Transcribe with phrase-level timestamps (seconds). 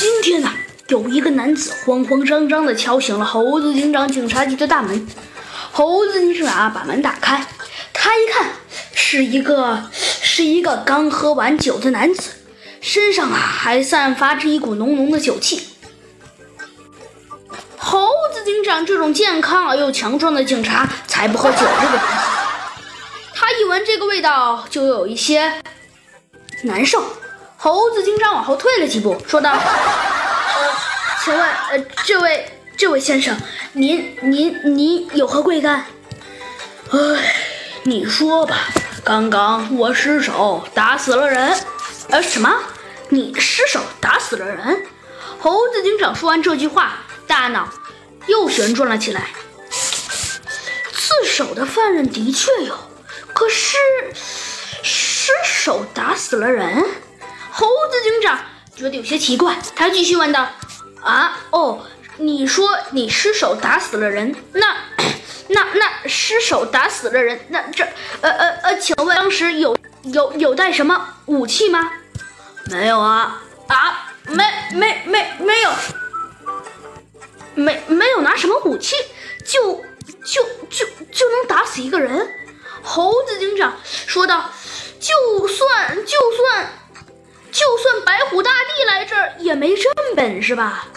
[0.00, 0.50] 今天呢，
[0.88, 5.06] 有一个男子慌慌张张地敲响了猴子警长警察局的大门。
[5.72, 7.46] 猴子警长啊把门打开，
[7.92, 8.48] 他一看，
[8.94, 12.30] 是一个是一个刚喝完酒的男子，
[12.80, 15.68] 身上啊还散发着一股浓浓的酒气。
[17.76, 22.14] 猴子警长这种健康而又强壮的警察才不喝酒这个东西。
[23.34, 25.60] 他一闻这个味道，就有一些
[26.62, 27.04] 难受。
[27.62, 29.60] 猴子警长往后退了几步，说道：“呃，
[31.22, 33.36] 请问，呃，这位这位先生，
[33.74, 35.84] 您您您有何贵干？”
[36.90, 37.36] 哎，
[37.82, 38.56] 你说吧。
[39.04, 41.54] 刚刚我失手打死了人。
[42.08, 42.50] 呃，什么？
[43.10, 44.86] 你失手打死了人？
[45.38, 46.94] 猴子警长说完这句话，
[47.26, 47.68] 大脑
[48.26, 49.28] 又旋转了起来。
[49.68, 52.74] 自首的犯人的确有，
[53.34, 53.76] 可是
[54.82, 56.86] 失手打死了人？
[58.02, 58.38] 警长
[58.74, 60.48] 觉得有些奇怪，他继续问道
[61.02, 61.86] ：“啊，哦，
[62.18, 64.76] 你说你失手打死了人，那、
[65.48, 67.84] 那、那失手打死了人，那这……
[68.20, 71.92] 呃、呃、呃，请问当时有、有、有带什么武器吗？
[72.70, 75.70] 没有啊，啊，没、没、没、没有，
[77.54, 78.96] 没、没有拿什么武器，
[79.44, 79.84] 就、
[80.24, 82.34] 就、就、就能打死一个人？”
[82.82, 83.74] 猴子警长
[84.06, 84.50] 说道
[84.98, 86.72] ：“就算，就算。”
[87.70, 90.88] 就算白虎大帝来这儿也没这本事吧？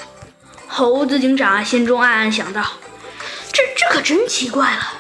[0.68, 2.64] 猴子警长心中暗暗想到
[3.54, 4.94] ：“这这可真奇怪了。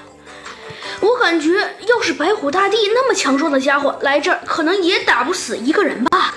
[0.99, 6.35] 我感觉要是白虎大帝那么强壮的家伙来这儿，可能也打不死一个人吧。”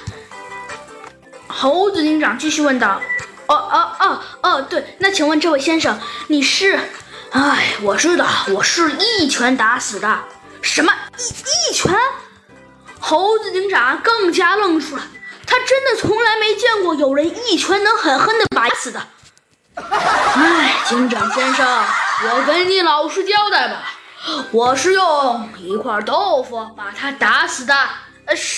[1.48, 2.98] 猴子警长继续问道
[3.48, 6.80] ：“哦哦哦哦，对，那请问这位先生，你是？
[7.32, 10.18] 哎，我知道，我是一拳打死的。
[10.62, 11.94] 什么一一拳？”
[12.98, 15.02] 猴子警长更加愣住了，
[15.56, 19.00] 他真的从来没见过有人一拳能狠狠的打死的。
[19.74, 23.82] 哎，警长先生，我跟你老实交代吧，
[24.52, 27.74] 我是用一块豆腐把他打死的。
[28.26, 28.54] 呃，什